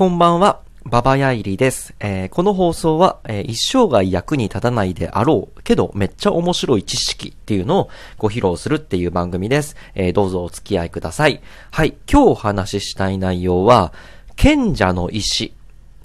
[0.00, 0.62] こんばんは。
[0.86, 1.94] ババヤイリです。
[2.00, 9.76] えー、この放送は、えー、一生涯役に立たないであろう、けどめっちゃ面白い知識っていうのをご披露するっていう番組です。
[9.94, 11.42] えー、どうぞお付き合いください。
[11.70, 13.92] はい、今日お話ししたい内容は、
[14.36, 15.52] 賢者の石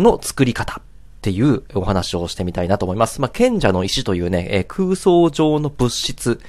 [0.00, 0.80] の作り方。
[0.80, 0.82] っ
[1.20, 3.20] ていうお話をしてみたいなと思います。
[3.20, 6.40] まあ、賢者の石というね、え空想上の物質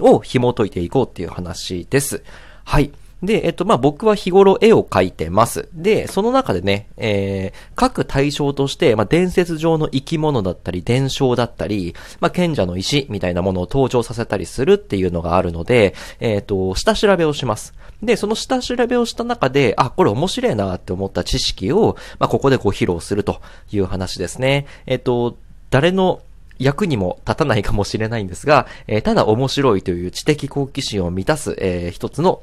[0.00, 2.24] を紐解いていこうっていう話です。
[2.64, 2.92] はい。
[3.24, 5.68] で、えっと、まあ、僕は日頃絵を描いてます。
[5.72, 17.74] で、その中でね、えー、描く対象として、まあ、伝説上の生き物だったり、伝承だったり、まあ、賢者の石みたいなものを登場させたりするっていうのがあるので、えっ、と、下調べをします。
[18.02, 23.40] で、その下調べをした中で、あ、これ面白いなって思った知識を、まあ、ここでご披露すると
[23.72, 24.66] いう話ですね。
[24.86, 25.36] えっ、と、
[25.70, 26.20] 誰の
[26.58, 32.42] 役にも立たないかもしれないんですが、えー、ただ面白いという知的好奇心を満たす、えー、一つの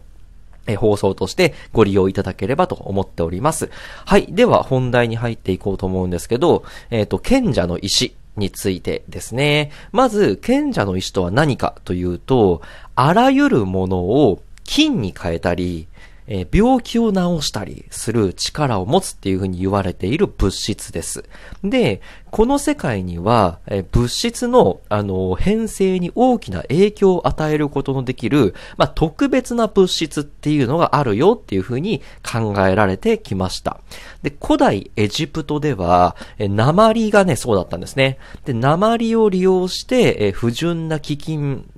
[0.72, 3.70] え放送としてご利用いただければと思っております。
[4.06, 4.28] はい。
[4.30, 9.72] では、本題に入っていこうと思うんですけど、えっ、ー、と、賢者の石についてですね。
[9.92, 12.62] まず、賢者の石とは何かというと、
[12.96, 15.88] あらゆるものを金に変えたり、
[16.28, 21.24] えー、病気を治したりする力を持つっていうふうに言われている物質です。
[21.64, 33.82] で、この世界には、えー、物質の、あのー、変性に大きな影響を与えることのできる、まあ、特別な物質っていうのがあるよっていうふうに考えられてきました。
[34.24, 38.18] で、古代エジプトでは、えー、鉛がね、そうだったんですね。
[38.46, 41.70] で、鉛を利用して、えー、不純な基金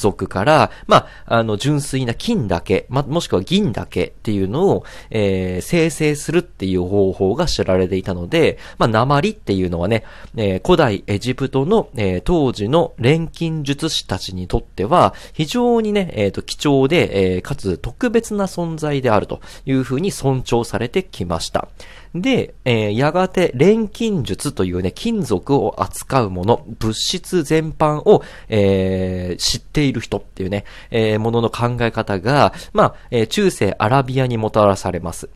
[0.00, 10.04] 族から、まあ、あの、純粋な金だけ、ま、もしくは銀だけっていうのを、えー、生成するっていう方法が知られていたので、まあ、鉛っていうのはね、
[10.36, 21.68] えー、古代エジプトの、えー、当時の錬金術師たちにとっては、非常にね、えっ、ー、と、貴重で、えー、かつ特別な存在であるというふうに尊重されてきました。
[22.14, 35.28] で、えー、やがて錬金術というね、金属を扱うもの、物質全般を、えー、知っている人っていうね、えー、ものの考え方が、まあ、えー、中世アラビアにもたらされます。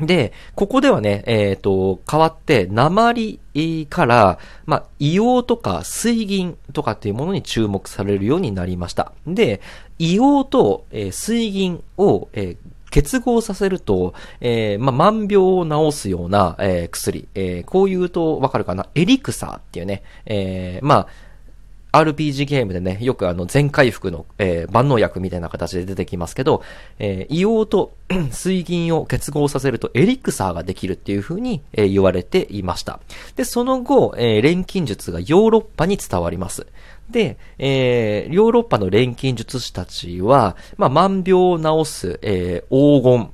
[0.00, 3.40] で、ここではね、えっ、ー、と、変わって、鉛
[3.90, 9.12] から、まあ、硫黄とか水銀とかっていうものに注目されるようになりました。
[9.26, 9.60] で、
[9.98, 12.56] 硫黄と、えー、水銀を、えー
[12.90, 18.88] 結合させると、えー、まあ、万病を治すような、えー、薬、えー、こう言うとわかるかな？
[18.94, 21.06] エリクサーっていうね、えー、まあ、
[21.92, 26.62] RPG ゲームでね、よくあの全回復の、えー、万能薬みたいな形で出てきますけど、
[26.98, 27.96] えー、硫黄と
[28.30, 33.00] 水銀を結合させるとエリクサーができるっていう風に、えー、言われていました。
[33.36, 36.66] で、その後、えー、錬金術がヨーロッパに伝わります。
[37.10, 43.30] で、えー、ヨーロッパの錬金術師たちは、まあ、万病を治す、えー、黄金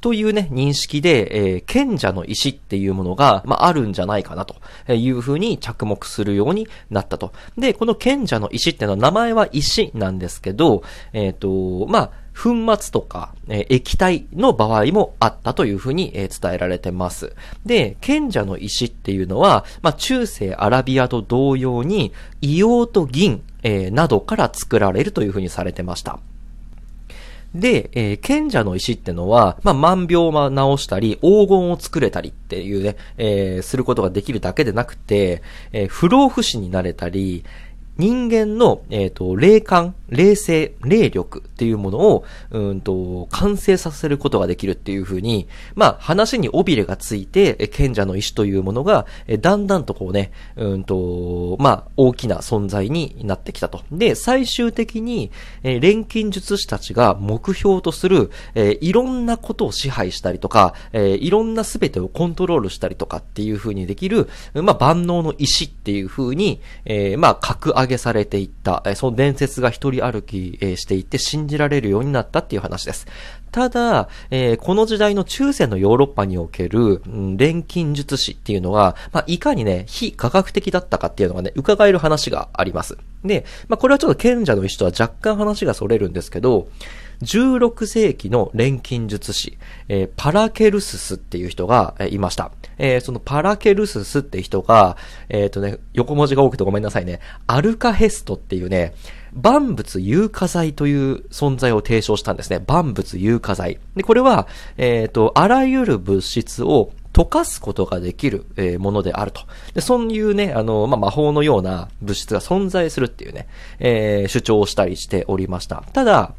[0.00, 4.56] というね、認識で、えー、賢者の石っていうものが、まあ、あるんじゃないかなと
[4.92, 7.32] いうふうに着目するようになったと。
[7.56, 17.34] で、この賢者の石っていうのは名前は石なんですけど、えっ、ー、と、まあ、粉末とか、えー、液体の場合もあったというふうに、えー、伝えられてます。
[17.64, 26.20] で、賢者の石っていうのは、まあ、中世アラビアと同様に、硫黄と銀、えー、などから作られるというふうにされてました。
[27.60, 37.44] で、えー、賢者の石ってのは、まあ、万病を治したり、黄金を作れたりっていうね、えー、することができるだけでなくて、えー、不老不死になれたり、
[37.98, 49.06] 人間の、えっ、ー、と、霊感、霊性、霊力っていうものを、うんと、完成させることができるっていうふうに、まあ、話に尾びれがついて、賢者の石というものが、
[49.40, 53.82] だんだんとこうね、うんと、まあ、大きな存在になってきたと。
[53.90, 55.30] で、最終的に、
[55.62, 73.06] え、錬金術師たちが目標とする、え、いろんなことを支配したりとか、え、いろんな全てをコントロールしたりとかっていうふうにできる、まあ、万能の石っていうふうに、え、まあ、格上げされていった、えその伝説が一人歩き、していて信じられるようになったっていう話です。
[73.56, 82.98] ただ、えー、この時代の中世のヨーロッパにおける、うん、錬金術師っていうのは、まあ、いかにね、非科学的だったかっていうのがね、伺える話があります。
[83.24, 86.68] で、まあ、これはちょっと賢者の石とは若干話が逸れるんですけど、
[87.22, 89.56] 16世紀の錬金術師、
[89.88, 92.52] えー、パラケルススっていう人が、えー、いました。
[92.78, 94.98] えー、そのパラケルススって人が、
[95.30, 97.20] えっ、とね、横文字が多くてごめんなさいね。
[97.46, 98.94] アルカヘストっていうね、
[99.36, 102.62] 万物有価剤という存在を提唱したんですね。
[102.66, 103.78] 万物有価剤。
[103.94, 104.48] で、これは、
[104.78, 109.42] えっ、と、あらゆる物質を溶かすことができる、え、ものであると。
[109.74, 113.46] で、そういうね、あの、まあ、魔法のような物質が存在するっていうね、
[113.78, 115.82] えー、主張をしたりしておりました。
[115.92, 116.34] ただ、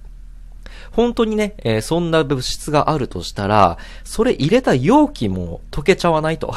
[0.91, 6.53] 本当にね、えー、そんな物質があるとしたら、それ入れた容器も溶けちゃわないと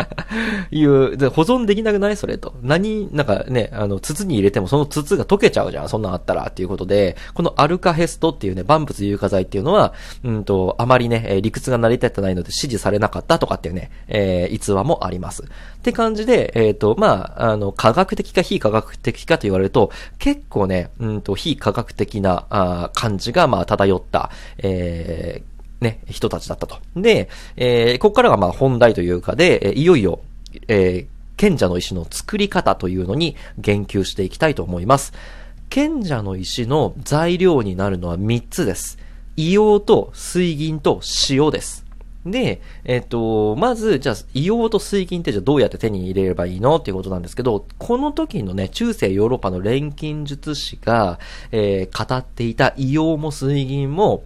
[0.70, 2.16] いう、で保存できなくない？
[2.16, 2.54] それと。
[2.62, 5.88] 何、なんかね、あの、筒に入れてもその筒が溶けちゃうじゃん。
[5.88, 9.92] そんなんあったらっていうことで、このアルカヘストっていうね、万物有化剤っていうのは、
[10.24, 15.42] うんと、あまりね、理屈が成り立ってないので支持されなかったとかっていうね、えー、逸話もあります。
[15.42, 15.46] っ
[15.82, 26.78] て感じで、えっ、ー、と、まあ、あの、科学的か非科学的かと言われると、結構ね、うんと、非科学的な、あ感じが、まあ、漂った、えー、ね、人たちだったと。
[26.96, 30.20] で、えー、ここからがまあ本題というかで、いよいよ、
[30.66, 31.06] えー、
[31.36, 35.12] 賢者の石の作り方というのに言及していきたいと思います。
[35.70, 38.98] 賢者の石の材料になるのは3つです。
[39.36, 41.87] 硫黄と水銀と塩です。
[42.30, 51.18] で、えっと、まず、じゃあ、硫黄と水銀ってじゃあどうやって手に入れればいいのっていうことなんですけど、この時のね、中世ヨーロッパの錬金術師が、
[51.52, 54.24] えー、語っていた硫黄も水銀も、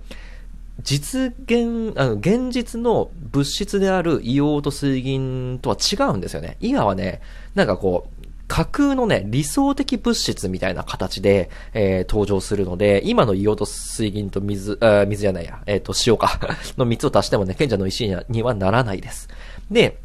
[0.82, 6.56] 実現、あの、現実の物質である硫黄と水銀とは違うんですよね。
[6.60, 7.20] 今はね、
[7.54, 8.21] なんかこう、
[8.52, 16.38] 架空のね、理想的物質みたいな形で、えー、登場するので、今の硫黄と水銀と水、あ水じゃないや、えっ、ー、と、塩か
[16.76, 19.30] の3つを足してもね、賢者の石にはならないです。
[19.70, 19.96] で、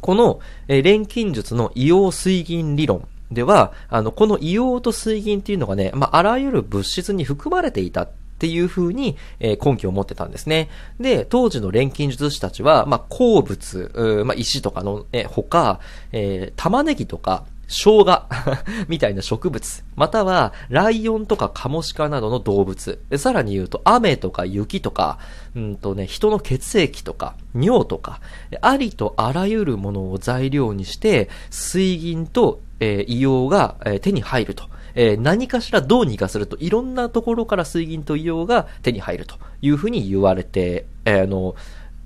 [0.00, 0.38] この、
[0.68, 10.68] えー、錬金術の硫黄水銀理論では、あの、この硫黄と水銀っていうのがね、まあ、あらゆる物質に含まれていたっていう風に、え、根拠を持ってたんですね。
[11.00, 15.80] で、当時の錬金術師たちは、まあ、鉱物、まあ、石とかの、え、他、
[16.12, 18.22] えー、玉ねぎとか、生姜
[18.86, 25.18] みたいな植物、またはライオンとかカモシカなどの動物、さらに言うと雨とか雪とか、
[25.56, 28.20] うんとね、人の血液とか尿とか、
[28.60, 34.64] ありとあらゆるものを材料にして、水銀と、えー、硫黄が、えー、手に入ると。
[34.94, 41.54] えー、何かしらどうにかすると、いろんなところから水銀と硫黄が手に入るというふうに言われて、えー、あの、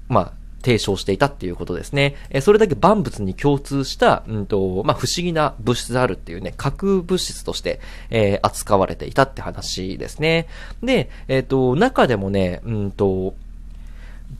[0.09, 0.33] まあ、
[0.67, 2.17] 提唱していたっていうことですね。
[2.29, 7.79] えそれだけ万物に共通した、うんと、まあ、不思議な物質であるっていうね、架空物質として、
[8.11, 10.49] えー、扱われていたって話ですね。
[10.83, 13.35] で、えっ、ー、と、中でもね、うんと、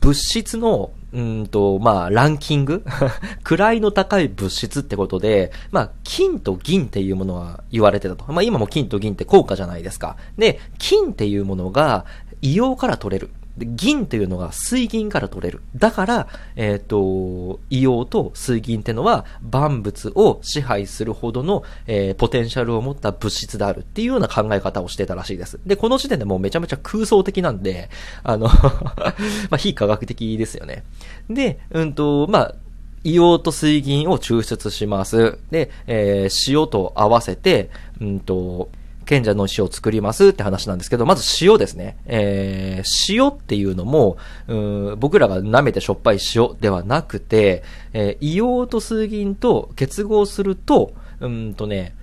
[0.01, 2.83] 物質の、うんと、まあ、ランキング
[3.47, 8.25] 位の高い物質ってことで、まあ、金と銀っていうものは言われてたと。
[8.33, 10.17] まあ、今も金と銀って高価じゃないですか。
[10.37, 12.03] で、金っていうものが、
[12.41, 13.29] 硫黄から取れる。
[13.57, 15.61] で、銀というのが水銀から取れる。
[15.75, 25.59] だから、えっ、ー、と、硫黄と水銀ってのは万物を支配するほどの、えー、ポテンシャルを持った物質であるっていうような考え方をしてたらしいです。
[25.65, 27.89] で、この時点でもうめちゃめちゃ空想的なんで、
[28.23, 28.47] あの
[29.49, 30.83] まあ、非科学的ですよね。
[31.29, 32.55] で、うんと、まあ、
[33.03, 35.39] 硫黄と水銀を抽出します。
[35.49, 37.69] で、えー、塩と合わせて、
[38.01, 38.69] うんと、
[39.07, 41.97] 賢者の石を作りますって話なんですけど、まず塩ですね。
[42.05, 44.17] えー、塩っていうのも、
[44.47, 47.63] う僕らが舐めてしょっぱい塩ではなくて、
[47.93, 51.95] えー、硫黄と水銀と結合すると、うんとね、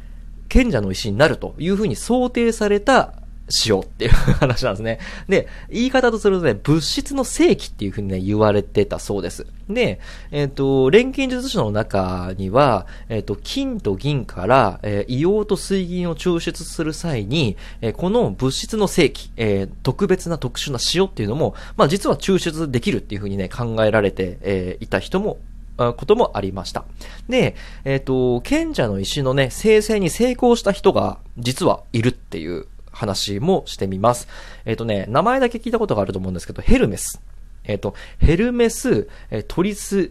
[0.49, 3.15] 賢者の石になるというふうに想定された
[3.49, 4.99] しようっていう話なんですね。
[5.29, 9.47] で、言い方とするとね、物質の正規っていうふうにね、言われてたそうです。
[9.69, 10.01] で、
[10.31, 25.39] えっ、ー、と、錬金術師の中には、えっ、ー、と、金と銀から、えー、硫黄と水銀を抽出する際に、えこの物質の正規、え特別な特殊な塩っていうのも、まあ実は抽出できるっていうふうにね、考えられて、えいた人も
[25.77, 26.85] こともありました。
[27.29, 34.29] で、えっ、と、賢者の石のね、生成に成功した人が実はいるっていう話もしてみます。
[34.65, 37.21] えっ、ー、とね、名前だけ聞いたことがあると思うんですけど、ヘルメス。
[37.65, 40.11] えっ、ー、と、ヘルメス、えトリス、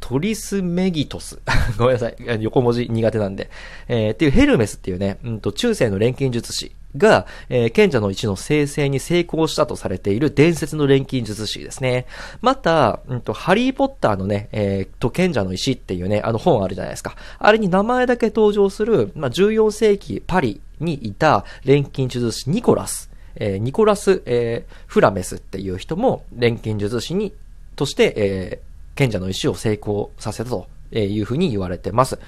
[0.00, 1.38] トリスメギトス。
[1.78, 2.16] ごめんなさい。
[2.40, 3.50] 横文字苦手なんで。
[3.88, 12.06] えー、っていうヘルメスっていうね、うんと、中世の錬金術師が、えー、賢者の一の生成に成功したとされている伝説の錬金術師ですね。
[12.40, 17.16] また、うんと、ハリーポッターのね、えー、と、賢者の石っていうね、あの本あるじゃないですか。
[17.38, 27.32] あれに名前だけ登場する、まあ、14世紀パリにいた錬金術師ニコラス、えー、ニコラス、えー、フラメスっていう人も錬金術師に、
[27.76, 32.18] として、えー、賢者の石を成功させたというふうに言われてます。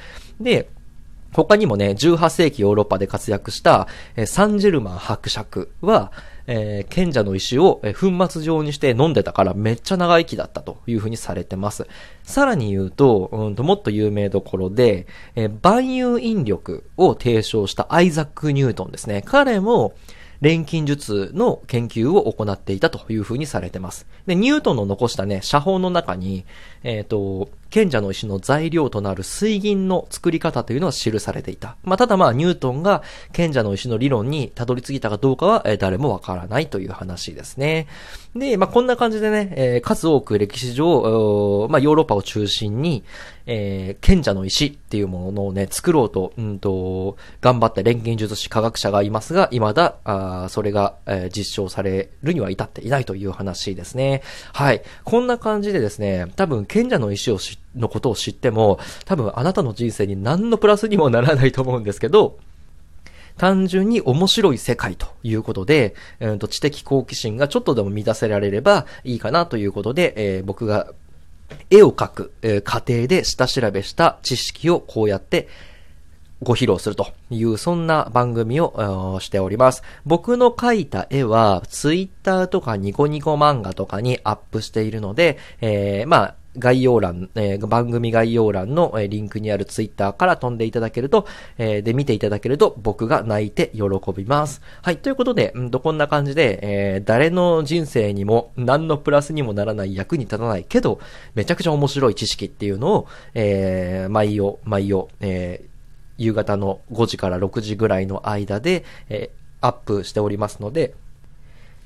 [0.41, 0.69] で、
[1.33, 6.11] 他にもね、18世紀ヨーロッパで活躍した、え、サンジェルマン伯爵は、
[6.47, 11.87] えー、賢者の石を、粉末状にして飲んでたからめっちゃ長生きだったというふうにされてます。
[12.23, 15.07] さらに言うと、うんともっと有名どころで、
[15.37, 19.23] えー、万有引力を提唱したアイザック・ニュートンですね。
[19.25, 19.95] 彼も、
[20.41, 24.07] 錬金術の研究を行っていたというふうにされてます。
[24.27, 26.45] で、ニュートンの残したね、写本の中に、
[26.85, 31.77] えっ、ー、と、賢者の石の材料となる水銀の作り方というのは記されていた。
[31.83, 37.87] まあ、ただまあ、ニュートンが賢者の石の理論にたどり着いたかどうかは、えー、誰もわからないという話ですね。
[38.35, 43.05] で、まあ、こんな感じでね、えー、数多く歴史上、まあ、ヨーロッパを中心に、
[43.47, 54.23] えー、賢者の石っていうものをね、作ろうと、うんと、頑張った錬金術師科学者がいますが、未だ、あそれが、えー、実証されるには至っていないという話ですね。
[54.53, 54.83] はい。
[55.05, 62.39] こんな感じでですね、多分賢者の石をし、のことを知っても、多分あなたの人生に何のプラスにもならないと思うんですけど、
[63.37, 70.93] 単純に面白い世界ということで、うん、と知的好奇心がちょっとでも満たせられればいいかなということで、えー、僕が
[71.71, 75.49] 絵を描く、えー、過程で下調べした知識をこうやって
[76.43, 79.83] ご披露するという、そんな番組をしております。
[80.07, 91.27] 僕の描いた絵は、ツイッターとかニコニコ漫画とかにアップしているので、えー、まあ、概要欄、えー、番組概要欄の、えー、リンクにあるツイッターから飛んでいただけると、
[91.59, 93.83] えー、で、見ていただけると僕が泣いて喜
[94.15, 94.61] びます。
[94.83, 101.01] はい、ということで、うんと、こんな感じで、えー、誰の人生にも何のプラスにもならない役に立たないけど、
[101.35, 105.69] めちゃくちゃ面白い知識っていうのを、えー、毎夜、毎夜、えー、
[106.19, 110.95] 夕方の5時から6時ぐらいの間で、えー、アップしておりますので、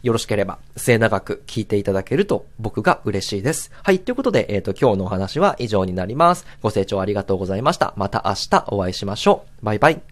[0.03, 3.71] よろしければ末長く聞いていただけると僕が嬉しいです。
[3.83, 4.01] はい。
[4.01, 6.47] ということで、えっ、ー、と、今日のお話は以上になります。
[6.61, 7.95] ご清聴ありがとうございました。
[7.97, 9.65] また明日お会いしましょう。
[9.65, 10.12] バイバイ。